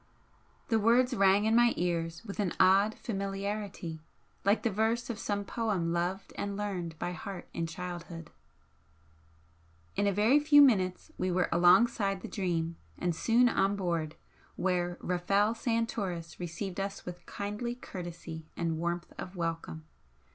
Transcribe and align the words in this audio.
The 0.69 0.79
words 0.79 1.13
rang 1.13 1.45
in 1.45 1.55
my 1.55 1.75
ears 1.77 2.25
with 2.25 2.39
an 2.39 2.53
odd 2.59 2.95
familiarity, 2.95 4.01
like 4.43 4.63
the 4.63 4.71
verse 4.71 5.11
of 5.11 5.19
some 5.19 5.45
poem 5.45 5.93
loved 5.93 6.33
and 6.35 6.57
learned 6.57 6.97
by 6.97 7.11
heart 7.11 7.47
in 7.53 7.67
childhood. 7.67 8.31
In 9.95 10.07
a 10.07 10.11
very 10.11 10.39
few 10.39 10.59
minutes 10.59 11.11
we 11.19 11.29
were 11.31 11.49
alongside 11.51 12.21
the 12.21 12.27
'Dream' 12.27 12.77
and 12.97 13.15
soon 13.15 13.47
on 13.47 13.75
board, 13.75 14.15
where 14.55 14.97
Rafel 15.01 15.53
Santoris 15.53 16.39
received 16.39 16.79
us 16.79 17.05
with 17.05 17.23
kindly 17.27 17.75
courtesy 17.75 18.47
and 18.57 18.79
warmth 18.79 19.13
of 19.19 19.35
welcome. 19.35 19.85